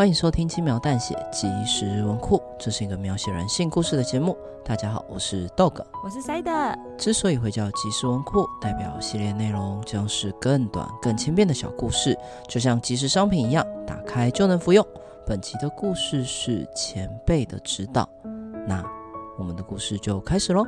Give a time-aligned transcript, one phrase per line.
[0.00, 4.34] 欢迎收听轻描淡写即时文库，这是一个描写人性故事的节目。
[4.64, 6.78] 大家好，我是 Dog，我是 Side。
[6.96, 12.18] 之所以会叫即时文库，代表系列内容将是更短、更轻便的小故事，
[12.48, 14.82] 就像即时商品一样，打开就能服用。
[15.26, 18.08] 本期的故事是前辈的指导，
[18.66, 18.82] 那
[19.36, 20.66] 我们的故事就开始喽。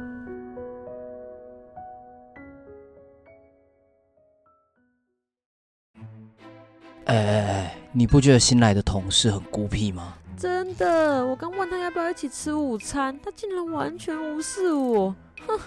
[7.07, 7.82] 哎哎哎！
[7.95, 10.15] 你不觉得新来的同事很孤僻吗？
[10.37, 15.15] 真的，我刚问他要不要一起吃午餐，他竟然完全无视我，
[15.47, 15.59] 哼，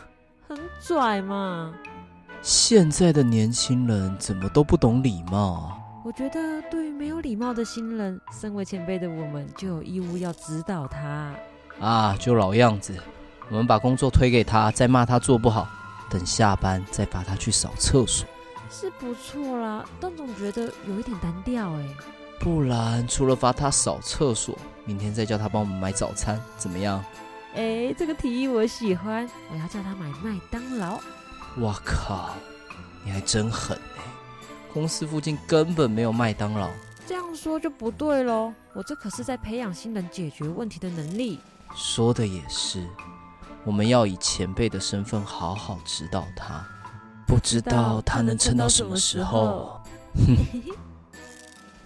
[0.48, 1.73] 很拽嘛。
[2.41, 5.80] 现在的年轻人怎么都不懂礼貌？
[6.03, 11.34] 我觉得对于没有礼貌的新人，身为前辈的我们就有义务要指导他。
[11.80, 12.95] 啊，就老样子，
[13.50, 15.67] 我们把工作推给他，再骂他做不好，
[16.09, 18.28] 等下班再罚他去扫厕所。
[18.70, 21.86] 是不错啦，但总觉得有一点单调哎。
[22.45, 24.55] 不然，除了罚他扫厕所，
[24.86, 27.03] 明天再叫他帮我们买早餐，怎么样？
[27.56, 31.00] 哎，这个提议我喜欢，我要叫他买麦当劳。
[31.58, 32.30] 我靠，
[33.03, 34.03] 你还真狠哎！
[34.72, 36.70] 公司附近根本没有麦当劳。
[37.08, 41.39] 这样说就不对喽，我这可是在培养新人解决问题的能力。
[41.73, 42.88] 说的也是，
[43.64, 46.64] 我们要以前辈的身份好好指导他。
[47.25, 49.81] 不知道他能撑到什么时候。
[50.14, 50.38] 哼，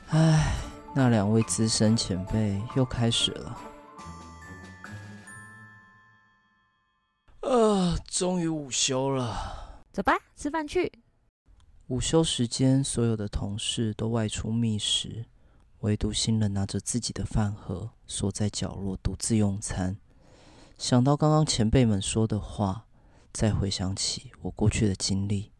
[0.10, 0.56] 唉，
[0.96, 3.60] 那两位资深前辈又开始了。
[7.42, 10.92] 啊，终于午休了，走吧，吃饭去。
[11.88, 15.26] 午休时间，所有的同事都外出觅食，
[15.82, 19.98] 唯独新人拿着自己的饭盒，缩在角落独自用餐。
[20.78, 22.86] 想到刚刚前辈们说的话。
[23.32, 25.52] 再回想起我过去的经历，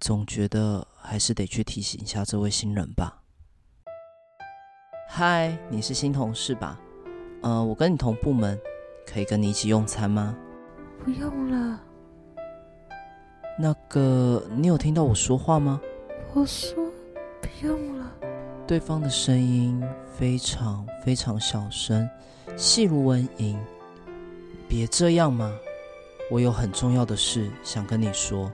[0.00, 3.19] 总觉得还是得去提醒一下这位新人吧。
[5.20, 6.80] 嗨，你是新同事吧？
[7.42, 8.58] 呃，我跟你同部门，
[9.06, 10.34] 可以跟你一起用餐吗？
[11.04, 11.78] 不用了。
[13.58, 15.78] 那个，你有听到我说话吗？
[16.32, 16.74] 我说
[17.38, 18.10] 不用了。
[18.66, 19.84] 对方的声音
[20.18, 22.08] 非常非常小声，
[22.56, 23.58] 细如蚊蝇。
[24.66, 25.52] 别这样嘛。
[26.30, 28.50] 我有很重要的事想跟你说，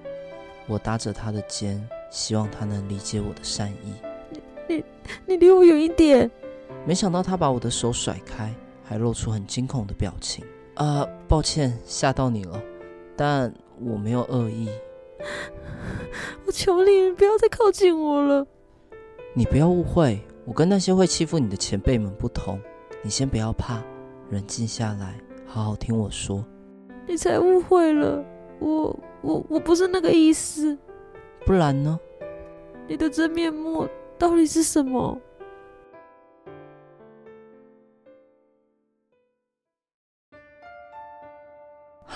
[0.66, 3.94] 我搭着他的肩，希望他能理解我的善意。
[4.66, 4.84] 你你
[5.26, 6.28] 你离我远一点！
[6.86, 8.54] 没想到他把我的手甩开，
[8.84, 10.44] 还露出很惊恐的表情。
[10.74, 12.62] 啊、呃，抱歉吓到你了，
[13.16, 14.70] 但我没有恶意。
[16.46, 18.46] 我求你不要再靠近我了。
[19.34, 22.60] 你不要误会，我跟那些会欺负你的前辈们不同。
[23.02, 23.82] 你先不要怕，
[24.30, 25.14] 冷静下来，
[25.44, 26.44] 好好听我说。
[27.08, 28.25] 你才误会了，
[28.60, 30.78] 我我我不是那个意思，
[31.44, 31.98] 不然呢？
[32.86, 35.19] 你的真面目到底是什么？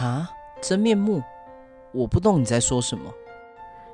[0.00, 0.31] 啊，
[0.62, 1.22] 真面目？
[1.93, 3.12] 我不懂你在说什么。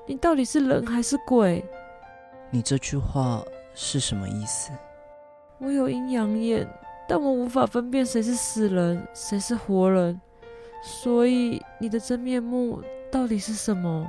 [0.06, 1.64] 你到底是人还是鬼？
[2.50, 3.42] 你这句话
[3.74, 4.70] 是什么意思？
[5.58, 6.68] 我有阴阳眼，
[7.08, 10.20] 但我无法分辨谁是死人，谁是活人。
[10.82, 12.80] 所以你的真面目
[13.10, 14.06] 到底是什么？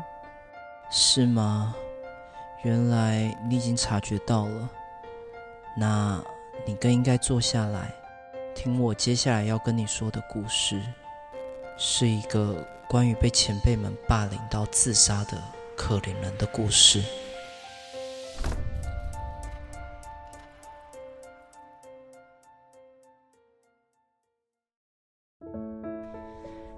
[0.91, 1.73] 是吗？
[2.63, 4.69] 原来你已经察觉到了。
[5.75, 6.21] 那
[6.65, 7.91] 你更应该坐下来，
[8.53, 10.79] 听我接下来要跟你说的故事，
[11.77, 15.37] 是一个关于被前辈们霸凌到自杀的
[15.75, 17.03] 可怜人的故事。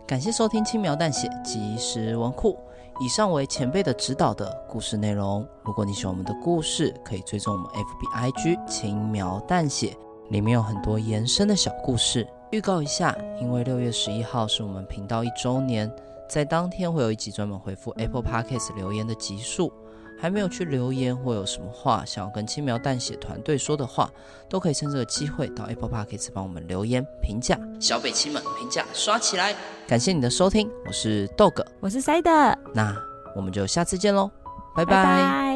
[0.05, 2.59] 感谢收听轻描淡写即时文库，
[2.99, 5.47] 以上为前辈的指导的故事内容。
[5.63, 9.95] 如果你喜欢我们的故事，可以追踪我们 FB IG 轻描淡写，
[10.29, 12.27] 里面有很多延伸的小故事。
[12.51, 15.91] 预告一下，因为六月十一号是我们频道一周年，
[16.27, 19.71] 在当天会有一集专门回复 Apple Podcast 留言的集数。
[20.21, 24.11] 还没有去留言或有什么话想要跟轻描淡写团队说的话，
[24.49, 27.57] 都可以趁这个机会到 Apple Podcast 帮我们留言评价。
[27.79, 29.55] 小北亲们评价刷起来！
[29.87, 32.93] 感谢你的收听，我是 Dog，我是 Side，那
[33.33, 34.29] 我们就下次见喽，
[34.75, 34.91] 拜拜。
[34.91, 35.48] 拜拜。